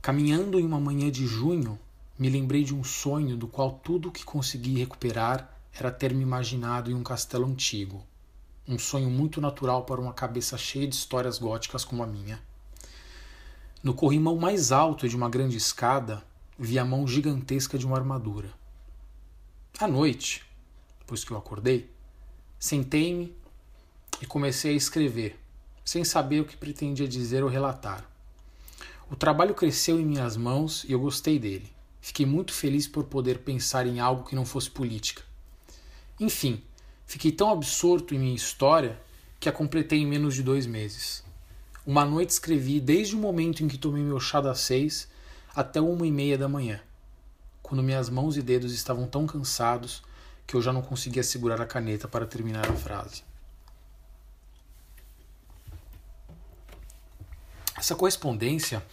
Caminhando 0.00 0.58
em 0.58 0.64
uma 0.64 0.80
manhã 0.80 1.10
de 1.10 1.26
junho, 1.26 1.78
me 2.18 2.28
lembrei 2.28 2.64
de 2.64 2.74
um 2.74 2.82
sonho 2.82 3.36
do 3.36 3.46
qual 3.46 3.70
tudo 3.70 4.08
o 4.08 4.12
que 4.12 4.24
consegui 4.24 4.76
recuperar 4.76 5.48
era 5.72 5.90
ter 5.90 6.12
me 6.12 6.22
imaginado 6.22 6.90
em 6.90 6.94
um 6.94 7.02
castelo 7.02 7.46
antigo. 7.46 8.04
Um 8.66 8.76
sonho 8.76 9.08
muito 9.08 9.40
natural 9.40 9.84
para 9.84 10.00
uma 10.00 10.12
cabeça 10.12 10.58
cheia 10.58 10.86
de 10.86 10.96
histórias 10.96 11.38
góticas 11.38 11.84
como 11.84 12.02
a 12.02 12.06
minha. 12.06 12.42
No 13.82 13.94
corrimão 13.94 14.36
mais 14.36 14.72
alto 14.72 15.08
de 15.08 15.14
uma 15.14 15.30
grande 15.30 15.56
escada, 15.56 16.24
vi 16.58 16.76
a 16.76 16.84
mão 16.84 17.06
gigantesca 17.06 17.78
de 17.78 17.86
uma 17.86 17.96
armadura. 17.96 18.52
À 19.78 19.86
noite, 19.86 20.44
depois 20.98 21.22
que 21.22 21.30
eu 21.30 21.38
acordei, 21.38 21.88
sentei-me 22.58 23.32
e 24.20 24.26
comecei 24.26 24.72
a 24.72 24.76
escrever, 24.76 25.38
sem 25.84 26.02
saber 26.02 26.40
o 26.40 26.44
que 26.44 26.56
pretendia 26.56 27.06
dizer 27.06 27.44
ou 27.44 27.48
relatar. 27.48 28.04
O 29.08 29.14
trabalho 29.14 29.54
cresceu 29.54 30.00
em 30.00 30.04
minhas 30.04 30.36
mãos 30.36 30.82
e 30.82 30.90
eu 30.90 30.98
gostei 30.98 31.38
dele. 31.38 31.77
Fiquei 32.00 32.24
muito 32.24 32.52
feliz 32.52 32.86
por 32.86 33.04
poder 33.04 33.38
pensar 33.38 33.86
em 33.86 34.00
algo 34.00 34.24
que 34.24 34.36
não 34.36 34.44
fosse 34.44 34.70
política. 34.70 35.22
Enfim, 36.18 36.62
fiquei 37.06 37.32
tão 37.32 37.50
absorto 37.50 38.14
em 38.14 38.18
minha 38.18 38.34
história 38.34 39.00
que 39.38 39.48
a 39.48 39.52
completei 39.52 40.00
em 40.00 40.06
menos 40.06 40.34
de 40.34 40.42
dois 40.42 40.66
meses. 40.66 41.22
Uma 41.86 42.04
noite 42.04 42.30
escrevi 42.30 42.80
desde 42.80 43.14
o 43.14 43.18
momento 43.18 43.62
em 43.62 43.68
que 43.68 43.78
tomei 43.78 44.02
meu 44.02 44.20
chá 44.20 44.40
das 44.40 44.60
seis 44.60 45.08
até 45.54 45.80
uma 45.80 46.06
e 46.06 46.12
meia 46.12 46.36
da 46.36 46.48
manhã, 46.48 46.80
quando 47.62 47.82
minhas 47.82 48.08
mãos 48.08 48.36
e 48.36 48.42
dedos 48.42 48.72
estavam 48.72 49.06
tão 49.06 49.26
cansados 49.26 50.02
que 50.46 50.54
eu 50.54 50.62
já 50.62 50.72
não 50.72 50.82
conseguia 50.82 51.22
segurar 51.22 51.60
a 51.60 51.66
caneta 51.66 52.06
para 52.06 52.26
terminar 52.26 52.68
a 52.68 52.74
frase. 52.74 53.22
Essa 57.76 57.94
correspondência 57.94 58.84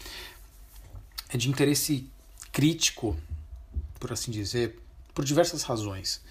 é 1.30 1.38
de 1.38 1.50
interesse 1.50 2.10
crítico, 2.56 3.18
por 4.00 4.14
assim 4.14 4.32
dizer, 4.32 4.80
por 5.14 5.26
diversas 5.26 5.64
razões. 5.64 6.22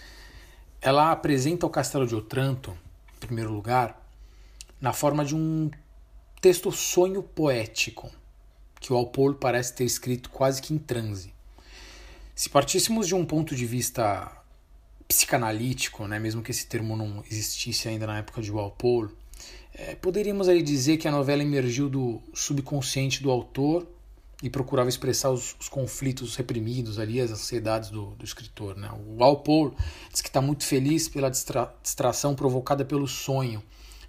Ela 0.81 1.12
apresenta 1.12 1.66
o 1.66 1.69
Castelo 1.71 2.07
de 2.07 2.14
Otranto, 2.14 2.75
em 3.14 3.26
primeiro 3.26 3.52
lugar, 3.52 4.09
na 4.81 4.95
forma 4.95 5.23
de 5.23 5.37
um 5.37 5.71
texto 6.40 6.73
sonho 6.73 7.23
poético, 7.23 8.11
que 8.81 8.90
o 8.90 8.97
Walpole 8.97 9.37
parece 9.38 9.75
ter 9.75 9.85
escrito 9.85 10.31
quase 10.31 10.62
que 10.62 10.73
em 10.73 10.78
transe. 10.78 11.35
Se 12.35 12.49
partíssemos 12.49 13.07
de 13.07 13.14
um 13.14 13.26
ponto 13.26 13.54
de 13.54 13.66
vista 13.66 14.33
psicanalítico, 15.07 16.07
né, 16.07 16.19
mesmo 16.19 16.43
que 16.43 16.52
esse 16.52 16.66
termo 16.66 16.97
não 16.97 17.23
existisse 17.31 17.87
ainda 17.87 18.07
na 18.07 18.16
época 18.16 18.40
de 18.40 18.50
Walpole, 18.50 19.14
é, 19.75 19.95
poderíamos 19.95 20.49
aí 20.49 20.62
dizer 20.62 20.97
que 20.97 21.07
a 21.07 21.12
novela 21.12 21.43
emergiu 21.43 21.90
do 21.90 22.23
subconsciente 22.33 23.23
do 23.23 23.31
autor 23.31 23.87
e 24.45 24.51
procurava 24.51 24.91
expressar 24.91 25.31
os, 25.31 25.57
os, 25.59 25.71
conflitos 25.71 26.37
reprimidos 26.37 26.99
ali, 26.99 27.19
as 27.19 27.31
ansiedades 27.31 27.89
do, 27.89 28.11
do 28.11 28.27
escritor. 28.27 28.77
Né? 28.77 28.91
O 29.07 29.17
Walpole 29.17 29.75
diz 30.13 30.21
que 30.21 30.29
está 30.29 30.39
muito 30.39 30.65
feliz 30.65 31.09
pela 31.09 31.31
distra, 31.31 31.75
distração 31.83 32.35
provocada 32.35 32.85
pelo 32.85 33.09
sonho 33.09 33.63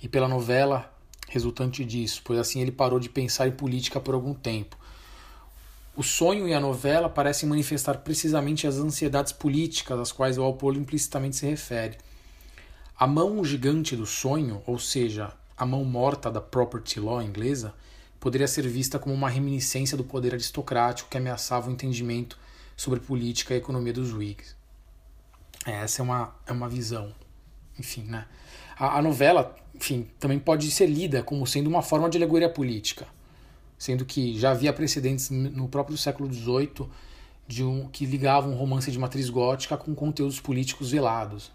e 0.04 0.10
pela 0.10 0.28
novela 0.28 0.94
resultante 1.30 1.86
disso, 1.86 2.22
pois 2.26 2.38
assim 2.38 2.60
ele 2.60 2.72
parou 2.74 3.00
de 3.00 3.08
pensar 3.08 3.48
em 3.48 3.52
política 3.52 3.98
por 3.98 4.14
algum 4.14 4.34
tempo. 4.34 4.78
O 5.96 6.04
sonho 6.04 6.50
e 6.50 6.54
a 6.54 6.60
novela 6.60 7.08
parecem 7.08 7.48
manifestar 7.48 8.00
precisamente 8.00 8.68
as 8.68 8.76
ansiedades 8.76 9.32
políticas 9.32 9.98
às 9.98 10.12
quais 10.12 10.38
o 10.38 10.42
Walpole 10.42 10.78
implicitamente 10.78 11.38
se 11.38 11.46
refere. 11.46 11.98
A 13.00 13.08
mão 13.08 13.42
gigante 13.46 13.96
do 13.96 14.06
sonho, 14.06 14.62
ou 14.68 14.78
seja, 14.78 15.32
a 15.58 15.66
mão 15.66 15.86
morta 15.86 16.30
da 16.30 16.42
property 16.42 17.00
law 17.00 17.22
inglesa, 17.22 17.74
poderia 18.26 18.48
ser 18.48 18.68
vista 18.68 18.98
como 18.98 19.14
uma 19.14 19.30
reminiscência 19.30 19.96
do 19.96 20.04
poder 20.04 20.34
aristocrático 20.34 21.08
que 21.08 21.16
ameaçava 21.16 21.70
o 21.70 21.72
entendimento 21.72 22.40
sobre 22.76 23.00
política 23.00 23.54
e 23.54 23.58
economia 23.58 23.94
dos 23.94 24.12
Whigs. 24.12 24.56
É, 25.64 25.74
essa 25.74 26.02
é 26.02 26.04
uma, 26.04 26.36
é 26.48 26.52
uma 26.52 26.68
visão. 26.68 27.14
Enfim, 27.78 28.02
né? 28.02 28.26
A, 28.80 28.98
a 28.98 29.02
novela, 29.04 29.56
enfim, 29.76 30.08
também 30.20 30.40
pode 30.40 30.72
ser 30.72 30.88
lida 30.88 31.22
como 31.22 31.46
sendo 31.46 31.68
uma 31.68 31.84
forma 31.84 32.10
de 32.10 32.18
alegoria 32.18 32.50
política, 32.50 33.06
sendo 33.78 34.04
que 34.04 34.40
já 34.40 34.50
havia 34.50 34.74
precedentes 34.74 35.30
no 35.30 35.70
próprio 35.70 35.96
século 35.96 36.34
XVIII 36.34 36.90
de 37.48 37.64
um, 37.64 37.88
que 37.90 38.08
ligavam 38.08 38.54
um 38.54 38.58
romance 38.58 38.90
de 38.90 38.98
matriz 38.98 39.30
gótica 39.30 39.78
com 39.78 39.94
conteúdos 39.94 40.40
políticos 40.40 40.90
velados. 40.90 41.52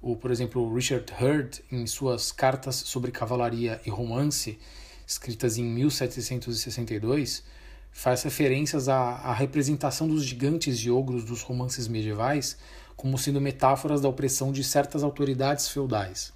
O, 0.00 0.14
por 0.14 0.30
exemplo, 0.30 0.72
Richard 0.72 1.12
Hurd, 1.20 1.64
em 1.72 1.84
suas 1.88 2.30
cartas 2.30 2.76
sobre 2.76 3.10
cavalaria 3.10 3.80
e 3.84 3.90
romance, 3.90 4.60
escritas 5.06 5.58
em 5.58 5.64
1762, 5.64 7.44
faz 7.92 8.22
referências 8.22 8.88
à, 8.88 8.96
à 8.96 9.32
representação 9.32 10.08
dos 10.08 10.24
gigantes 10.24 10.78
e 10.78 10.90
ogros 10.90 11.24
dos 11.24 11.42
romances 11.42 11.86
medievais 11.86 12.56
como 12.96 13.18
sendo 13.18 13.40
metáforas 13.40 14.00
da 14.00 14.08
opressão 14.08 14.52
de 14.52 14.62
certas 14.62 15.02
autoridades 15.02 15.68
feudais. 15.68 16.32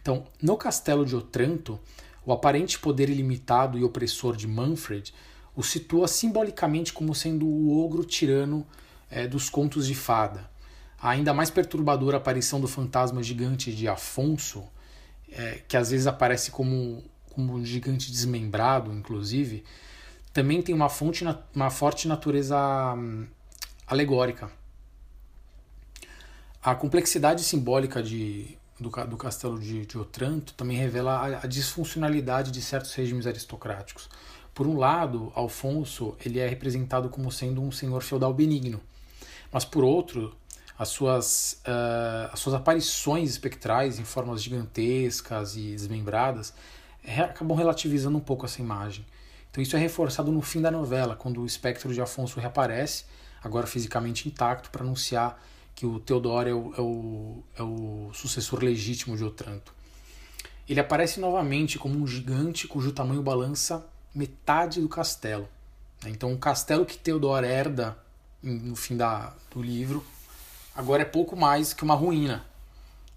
Então, 0.00 0.26
no 0.40 0.56
Castelo 0.56 1.04
de 1.04 1.14
Otranto, 1.14 1.78
o 2.24 2.32
aparente 2.32 2.78
poder 2.78 3.08
ilimitado 3.08 3.78
e 3.78 3.84
opressor 3.84 4.36
de 4.36 4.46
Manfred 4.46 5.12
o 5.54 5.62
situa 5.62 6.08
simbolicamente 6.08 6.92
como 6.92 7.14
sendo 7.14 7.46
o 7.46 7.84
ogro 7.84 8.04
tirano 8.04 8.66
é, 9.10 9.26
dos 9.26 9.50
contos 9.50 9.86
de 9.86 9.94
fada. 9.94 10.48
A 10.98 11.10
ainda 11.10 11.34
mais 11.34 11.50
perturbadora 11.50 12.18
aparição 12.18 12.60
do 12.60 12.68
fantasma 12.68 13.22
gigante 13.22 13.74
de 13.74 13.88
Afonso, 13.88 14.64
é, 15.30 15.62
que 15.66 15.76
às 15.76 15.90
vezes 15.90 16.06
aparece 16.06 16.50
como 16.50 17.02
um 17.40 17.64
gigante 17.64 18.10
desmembrado, 18.10 18.92
inclusive, 18.92 19.64
também 20.32 20.62
tem 20.62 20.74
uma, 20.74 20.88
fonte, 20.88 21.24
uma 21.54 21.70
forte 21.70 22.06
natureza 22.06 22.56
hum, 22.96 23.26
alegórica. 23.86 24.50
A 26.62 26.74
complexidade 26.74 27.42
simbólica 27.42 28.02
de, 28.02 28.56
do, 28.78 28.90
do 29.06 29.16
castelo 29.16 29.58
de, 29.58 29.86
de 29.86 29.98
Otranto 29.98 30.54
também 30.54 30.76
revela 30.76 31.12
a, 31.16 31.44
a, 31.44 31.46
disfuncionalidade 31.46 32.50
de 32.50 32.62
certos 32.62 32.92
regimes 32.94 33.26
aristocráticos. 33.26 34.08
Por 34.54 34.66
um 34.66 34.76
lado, 34.76 35.32
Alfonso 35.34 36.16
ele 36.24 36.38
é 36.38 36.46
representado 36.46 37.08
como 37.08 37.32
sendo 37.32 37.62
um 37.62 37.72
senhor 37.72 38.02
feudal 38.02 38.32
benigno, 38.34 38.80
mas 39.50 39.64
por 39.64 39.82
outro, 39.82 40.36
as 40.78 40.88
suas, 40.88 41.60
uh, 41.66 42.30
as 42.32 42.40
suas 42.40 42.54
aparições 42.54 43.30
espectrais 43.30 43.98
em 43.98 44.04
formas 44.04 44.42
gigantescas 44.42 45.56
e 45.56 45.72
desmembradas 45.72 46.54
acabam 47.06 47.56
relativizando 47.56 48.16
um 48.16 48.20
pouco 48.20 48.46
essa 48.46 48.60
imagem. 48.60 49.04
Então 49.50 49.62
isso 49.62 49.76
é 49.76 49.78
reforçado 49.78 50.30
no 50.30 50.40
fim 50.40 50.60
da 50.60 50.70
novela, 50.70 51.16
quando 51.16 51.40
o 51.40 51.46
espectro 51.46 51.92
de 51.92 52.00
Afonso 52.00 52.38
reaparece, 52.38 53.04
agora 53.42 53.66
fisicamente 53.66 54.28
intacto, 54.28 54.70
para 54.70 54.84
anunciar 54.84 55.42
que 55.74 55.86
o 55.86 55.98
Teodoro 55.98 56.48
é 56.48 56.54
o, 56.54 56.74
é, 56.76 56.80
o, 56.80 57.42
é 57.56 57.62
o 57.62 58.10
sucessor 58.12 58.62
legítimo 58.62 59.16
de 59.16 59.24
Otranto. 59.24 59.72
Ele 60.68 60.78
aparece 60.78 61.18
novamente 61.18 61.78
como 61.78 61.98
um 61.98 62.06
gigante 62.06 62.68
cujo 62.68 62.92
tamanho 62.92 63.22
balança 63.22 63.84
metade 64.14 64.80
do 64.80 64.88
castelo. 64.88 65.48
Então 66.06 66.32
o 66.32 66.38
castelo 66.38 66.86
que 66.86 66.96
Teodoro 66.96 67.44
herda 67.44 67.96
no 68.42 68.76
fim 68.76 68.96
da, 68.96 69.34
do 69.52 69.62
livro 69.62 70.04
agora 70.74 71.02
é 71.02 71.04
pouco 71.04 71.36
mais 71.36 71.72
que 71.72 71.82
uma 71.82 71.94
ruína, 71.94 72.44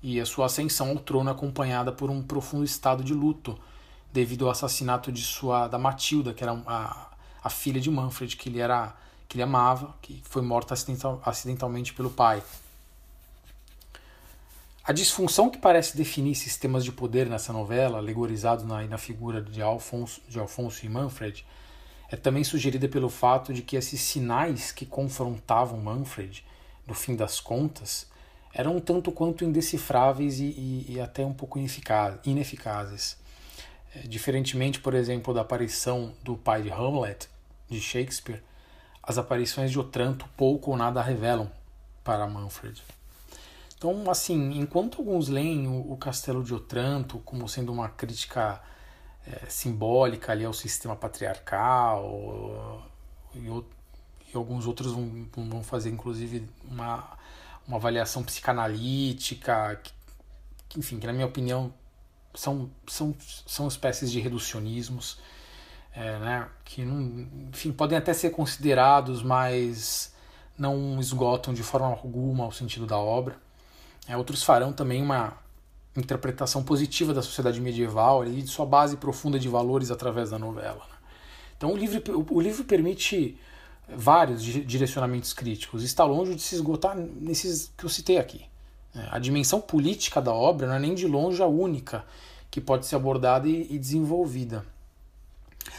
e 0.02 0.20
a 0.20 0.25
sua 0.25 0.48
ascensão 0.48 0.90
ao 0.90 0.98
trono 0.98 1.30
é 1.30 1.32
acompanhada 1.32 1.92
por 1.92 2.10
um 2.10 2.22
profundo 2.22 2.66
estado 2.66 3.04
de 3.04 3.13
luto 3.13 3.58
devido 4.13 4.46
ao 4.46 4.51
assassinato 4.51 5.12
de 5.12 5.24
sua 5.24 5.67
da 5.67 5.79
Matilda, 5.79 6.34
que 6.34 6.43
era 6.43 6.53
a, 6.67 7.10
a 7.43 7.50
filha 7.50 7.82
de 7.82 7.89
Manfred, 7.89 8.38
que 8.38 8.48
ele 8.48 8.60
era 8.60 8.96
que 9.27 9.38
ele 9.38 9.43
amava, 9.43 9.96
que 10.00 10.22
foi 10.25 10.43
morta 10.43 10.75
acidental, 10.75 11.20
acidentalmente 11.25 11.91
pelo 11.93 12.12
pai. 12.12 12.43
A 14.86 14.91
disfunção 14.91 15.50
que 15.50 15.58
parece 15.58 15.98
definir 15.98 16.36
sistemas 16.36 16.84
de 16.84 16.91
poder 16.91 17.27
nessa 17.27 17.51
novela, 17.51 17.98
alegorizados 17.98 18.63
na, 18.63 18.84
na 18.84 18.98
figura 18.98 19.41
de 19.41 19.62
Alfonso, 19.62 20.22
de 20.27 20.39
Alfonso 20.39 20.86
e 20.86 20.89
Manfred, 20.89 21.43
é 22.12 22.15
também 22.15 22.43
sugerida 22.43 22.88
pelo 22.88 23.10
fato 23.10 23.51
de 23.51 23.63
que 23.63 23.75
esses 23.75 24.00
sinais 24.01 24.72
que 24.72 24.86
confrontavam 24.86 25.79
Manfred, 25.79 26.46
no 26.86 26.93
fim 26.93 27.15
das 27.15 27.39
contas, 27.39 28.05
eram 28.53 28.79
tanto 28.79 29.12
quanto 29.12 29.43
indecifráveis 29.43 30.39
e, 30.39 30.43
e, 30.43 30.86
e 30.89 31.00
até 31.00 31.25
um 31.25 31.34
pouco 31.34 31.58
ineficazes. 31.58 33.17
Diferentemente, 34.05 34.79
por 34.79 34.93
exemplo, 34.93 35.33
da 35.33 35.41
aparição 35.41 36.13
do 36.23 36.35
pai 36.35 36.63
de 36.63 36.71
Hamlet, 36.71 37.27
de 37.69 37.79
Shakespeare, 37.79 38.43
as 39.01 39.17
aparições 39.17 39.71
de 39.71 39.79
Otranto 39.79 40.25
pouco 40.35 40.71
ou 40.71 40.77
nada 40.77 41.01
revelam 41.01 41.51
para 42.03 42.25
Manfred. 42.25 42.81
Então, 43.77 44.09
assim, 44.09 44.57
enquanto 44.57 45.00
alguns 45.00 45.27
leem 45.27 45.67
o, 45.67 45.91
o 45.91 45.97
Castelo 45.97 46.43
de 46.43 46.53
Otranto 46.53 47.19
como 47.19 47.47
sendo 47.50 47.71
uma 47.71 47.89
crítica 47.89 48.62
é, 49.27 49.50
simbólica 49.50 50.31
ali 50.31 50.45
ao 50.45 50.53
sistema 50.53 50.95
patriarcal, 50.95 52.81
e, 53.35 53.39
e 53.39 54.38
alguns 54.38 54.65
outros 54.65 54.93
vão, 54.93 55.27
vão, 55.35 55.63
fazer, 55.63 55.89
inclusive, 55.89 56.47
uma, 56.63 57.17
uma 57.67 57.77
avaliação 57.77 58.23
psicanalítica, 58.23 59.81
que, 60.69 60.79
enfim, 60.79 61.00
que 61.00 61.05
na 61.05 61.13
minha 61.13 61.25
opinião 61.27 61.73
são, 62.34 62.70
são, 62.88 63.16
são 63.46 63.68
espécies 63.68 64.12
de 64.12 64.20
reducionismos, 64.20 65.20
é, 65.96 66.20
né, 66.20 66.50
que 66.66 66.84
não, 66.84 67.28
enfim, 67.50 67.72
podem 67.72 67.98
até 67.98 68.13
ser 68.13 68.32
considerados, 68.32 69.22
mas 69.22 70.13
não 70.58 71.00
esgotam 71.00 71.54
de 71.54 71.63
forma 71.63 71.88
alguma 71.88 72.48
o 72.48 72.52
sentido 72.52 72.86
da 72.86 72.98
obra. 72.98 73.38
É, 74.08 74.18
outros 74.18 74.44
farão 74.44 74.74
também 74.74 75.02
uma 75.02 75.38
interpretação 75.96 76.63
positiva 76.63 77.13
da 77.13 77.22
sociedade 77.22 77.62
medieval 77.62 78.25
e 78.25 78.42
de 78.42 78.48
sua 78.48 78.66
base 78.66 78.98
profunda 78.98 79.40
de 79.40 79.48
valores 79.48 79.92
através 79.92 80.32
da 80.32 80.40
novela. 80.40 80.84
Né? 80.90 80.96
Então 81.58 81.72
o 81.72 81.78
livro, 81.78 82.25
o 82.30 82.42
livro 82.42 82.63
permite 82.63 83.38
vários 83.88 84.44
direcionamentos 84.44 85.34
críticos. 85.34 85.84
Está 85.84 86.04
longe 86.04 86.36
de 86.36 86.42
se 86.42 86.56
esgotar 86.56 86.96
nesses 86.96 87.72
que 87.78 87.86
eu 87.86 87.90
citei 87.90 88.18
aqui. 88.18 88.46
A 89.09 89.17
dimensão 89.19 89.59
política 89.59 90.21
da 90.21 90.33
obra 90.33 90.67
não 90.67 90.75
é 90.75 90.79
nem 90.79 90.93
de 90.93 91.07
longe 91.07 91.41
a 91.41 91.47
única 91.47 92.05
que 92.51 92.62
pode 92.62 92.85
ser 92.85 92.95
abordada 92.95 93.47
e 93.47 93.79
desenvolvida. 93.79 94.63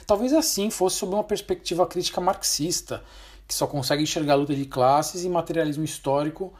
Talvez 0.06 0.32
assim 0.32 0.70
fosse 0.70 0.96
sob 0.96 1.14
uma 1.14 1.22
perspectiva 1.22 1.86
crítica 1.86 2.20
marxista, 2.20 3.02
que 3.46 3.54
só 3.54 3.66
consegue 3.66 4.02
enxergar 4.02 4.32
a 4.32 4.36
luta 4.36 4.54
de 4.54 4.64
classes 4.64 5.24
e 5.24 5.28
materialismo 5.28 5.84
histórico 5.84 6.52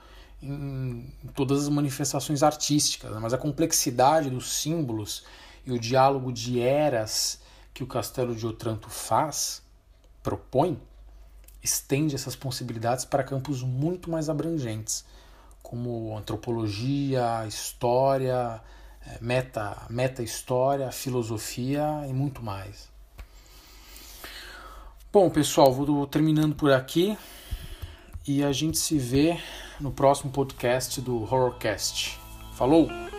em 0.43 1.11
todas 1.35 1.63
as 1.63 1.69
manifestações 1.69 2.43
artísticas, 2.43 3.11
né? 3.11 3.19
mas 3.21 3.33
a 3.33 3.39
complexidade 3.39 4.31
dos 4.31 4.53
símbolos 4.53 5.25
e 5.65 5.73
o 5.73 5.79
diálogo 5.79 6.33
de 6.33 6.61
eras 6.61 7.41
que 7.73 7.83
o 7.83 7.87
Castelo 7.87 8.35
de 8.35 8.47
Otranto 8.47 8.91
faz, 8.91 9.63
propõe, 10.23 10.79
estende 11.63 12.15
essas 12.15 12.37
possibilidades 12.37 13.05
para 13.05 13.25
campos 13.25 13.63
muito 13.63 14.11
mais 14.11 14.29
abrangentes, 14.29 15.05
como 15.65 16.17
antropologia, 16.17 17.47
história, 17.49 18.61
é, 19.05 19.19
meta, 19.21 19.87
meta 19.89 20.23
história, 20.23 20.93
filosofia 20.93 22.05
e 22.07 22.13
muito 22.13 22.43
mais. 22.43 22.89
Bom, 25.11 25.31
pessoal, 25.31 25.73
vou 25.73 26.07
terminando 26.07 26.55
por 26.55 26.71
aqui 26.71 27.17
e 28.29 28.45
a 28.45 28.53
gente 28.53 28.77
se 28.77 28.99
vê 28.99 29.41
no 29.81 29.91
próximo 29.91 30.31
podcast 30.31 31.01
do 31.01 31.23
Horrorcast. 31.23 32.21
Falou! 32.53 33.14